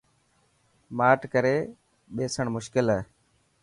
ماٺ 0.97 1.19
ڪري 1.33 1.55
ٻيسڻ 2.15 2.45
مشڪل 2.55 2.85
هي. 2.95 3.01